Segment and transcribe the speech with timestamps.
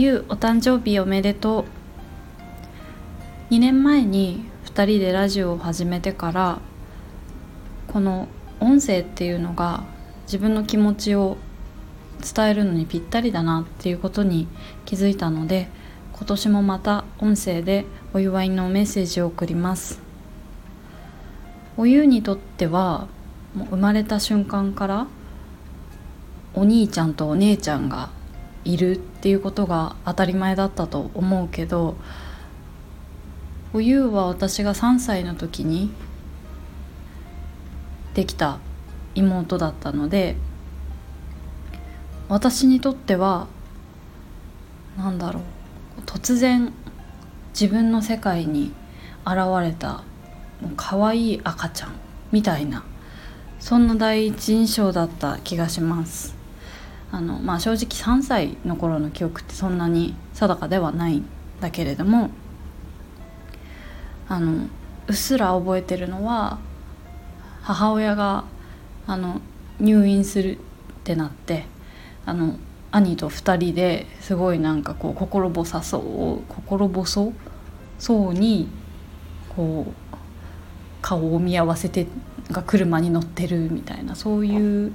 [0.00, 1.64] ゆうお誕生日おめでと
[3.50, 3.52] う。
[3.52, 6.60] 2年前に2人でラジオを始めてから
[7.88, 8.28] この
[8.60, 9.82] 音声っていうのが
[10.26, 11.36] 自分の気持ちを
[12.22, 14.46] 伝えるのにぴったりだなっていうことに
[14.84, 15.66] 気づいたので
[16.12, 17.84] 今年もまた音声で
[18.14, 20.00] お祝いのメッセージを送ります。
[21.76, 23.08] おゆうにとっては
[23.52, 25.06] もう生まれた瞬間から
[26.54, 28.10] お兄ちゃんとお姉ちゃんが
[28.64, 31.96] いるっていうことが当たり前だったと思うけど
[33.72, 35.90] おゆうは私が3歳の時に
[38.14, 38.60] できた
[39.16, 40.36] 妹だったので
[42.28, 43.48] 私にとっては
[44.96, 45.42] 何だろう
[46.06, 46.72] 突然
[47.60, 48.72] 自分の世界に
[49.26, 50.04] 現れた
[50.76, 51.92] 可愛い赤ちゃん
[52.30, 52.84] みたいな
[53.58, 56.37] そんな第一印象だった気がします。
[57.10, 61.26] あの、まあ、正直3歳の頃の記憶ってそんなに定かではないん
[61.60, 62.30] だけれども
[64.28, 64.66] あの
[65.06, 66.58] うっすら覚えてるのは
[67.62, 68.44] 母親が
[69.06, 69.40] あの
[69.80, 70.60] 入院するっ
[71.04, 71.64] てなって
[72.26, 72.56] あの
[72.90, 77.32] 兄と2人ですごいなんかこう心細そう心細
[77.98, 78.68] そうに
[79.56, 80.16] こう
[81.00, 82.06] 顔を見合わせて
[82.50, 84.92] が車に乗ってるみたいなそういう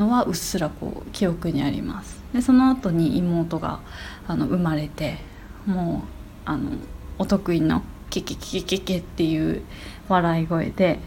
[0.00, 2.18] のはうっすらこう記憶にあります。
[2.32, 3.80] でその後に妹が
[4.26, 5.18] あの生まれて
[5.66, 6.08] もう
[6.46, 6.70] あの
[7.18, 9.62] お得意の「ケケケケケケ」っていう
[10.08, 11.00] 笑い声で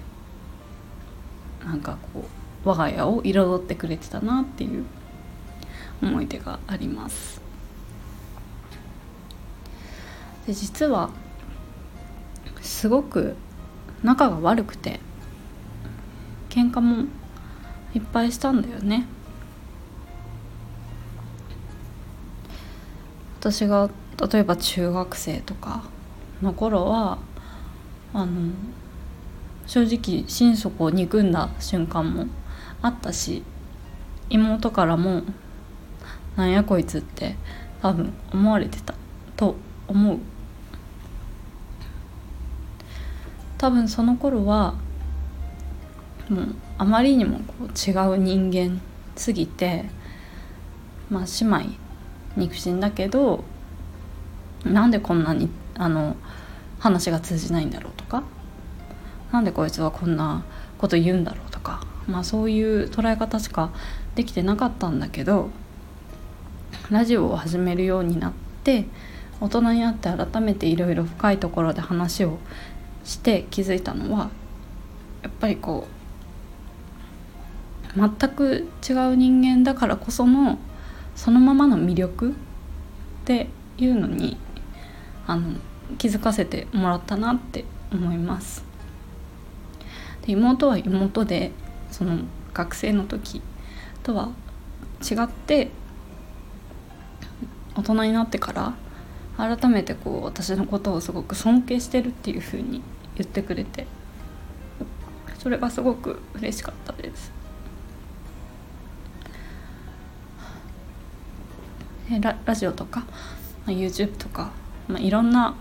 [1.66, 2.26] なんかこ
[2.66, 4.86] う我が家を彩ってくれてたなっていう
[6.02, 7.42] 思い出があります。
[10.46, 11.10] で実は
[12.62, 13.36] すごく
[14.04, 15.00] 仲が悪くて
[16.50, 17.08] 喧嘩も
[17.94, 19.06] いっぱいしたんだよね。
[23.40, 23.90] 私が
[24.32, 25.84] 例えば中学生とか
[26.42, 27.18] の頃は
[28.14, 28.52] あの
[29.66, 32.28] 正直心底を憎んだ瞬間も
[32.82, 33.44] あったし
[34.30, 35.24] 妹からも
[36.38, 37.36] 「なんやこいつ」って
[37.82, 38.94] 多分思われてた
[39.36, 39.56] と
[39.88, 40.20] 思う。
[43.58, 44.76] 多分その頃は
[46.30, 48.82] もうあまりにもこう違う人間
[49.16, 49.86] すぎて
[51.10, 51.84] まあ姉妹
[52.36, 53.44] 肉親だけど
[54.66, 56.16] なんでこんなにあの
[56.80, 58.24] 話が通じないんだろうとか
[59.32, 60.44] なんでこいつはこんな
[60.78, 63.72] こと言うんだろうとかまあそういう捉え方しか
[64.16, 65.50] できてなかったんだけど
[66.90, 68.34] ラジオを始めるようになっ
[68.64, 68.86] て
[69.42, 72.38] 大人になって改めていろいろ深いところで話を
[73.04, 74.30] して気づいたのは
[75.22, 76.03] やっぱりこう
[77.96, 80.58] 全く違う人間だからこその
[81.16, 82.34] そのままの魅力っ
[83.26, 84.38] ていうのに
[85.28, 85.56] あの
[85.98, 88.64] 気づかせてもらったなって思います。
[90.26, 91.52] で妹は妹で
[91.92, 92.20] その
[92.54, 93.42] 学生の時
[94.02, 94.30] とは
[95.02, 95.70] 違って
[97.76, 98.74] 大人になってから
[99.38, 102.82] 改めてこう私のことをすごく尊敬してるっていう風に
[103.16, 103.88] 言ってくれて
[105.40, 107.32] それがすごく嬉しかったです
[112.20, 113.02] ララジオとか、
[113.66, 114.52] まあ、YouTube とか、
[114.88, 115.56] まあ、いろんな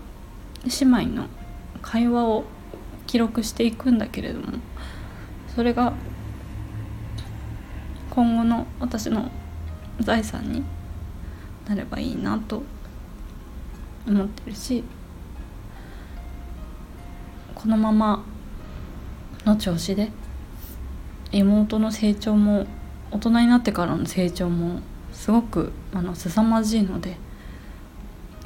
[0.65, 1.27] 姉妹の
[1.81, 2.45] 会話を
[3.07, 4.47] 記録していくんだけれども
[5.55, 5.93] それが
[8.09, 9.29] 今後の私の
[9.99, 10.63] 財産に
[11.67, 12.63] なればいいなと
[14.07, 14.83] 思ってるし
[17.55, 18.23] このまま
[19.45, 20.11] の調子で
[21.31, 22.65] 妹の成長も
[23.11, 24.81] 大人になってからの成長も
[25.23, 27.15] すごくあの凄まじいので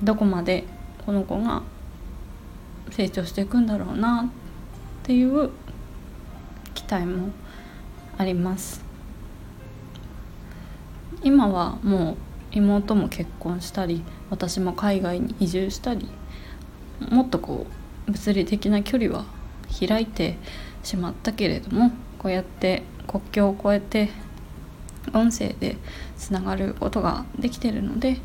[0.04, 0.64] どこまで
[1.08, 1.64] この子が
[2.92, 4.30] 成長していくんだろうな
[5.02, 5.50] っていう
[6.76, 7.32] 期待も
[8.20, 8.86] あります。
[11.24, 12.18] 今はもう
[12.52, 16.08] 妹も結婚したり私も海外に移住したり
[17.10, 17.66] もっとこ
[18.08, 19.26] う物理的な距離は
[19.80, 20.38] 開いて
[20.84, 21.90] しまったけれども
[22.20, 24.27] こうやって国境を越えて
[25.14, 25.78] 音声で
[26.18, 28.18] つながることができてるので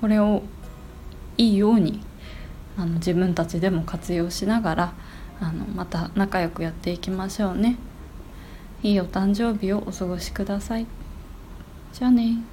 [0.00, 0.42] これを
[1.38, 2.00] いいように
[2.76, 4.94] あの自分たちでも活用しながら
[5.40, 7.76] あのまた仲良くやっていきましょうね。
[8.82, 10.86] いいお誕生日をお過ごしください。
[11.92, 12.51] じゃあね。